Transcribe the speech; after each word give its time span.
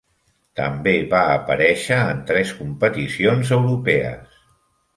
També 0.59 0.93
va 1.11 1.19
aparèixer 1.33 1.99
en 2.15 2.23
tres 2.31 2.55
competicions 2.63 3.55
europees. 3.61 4.43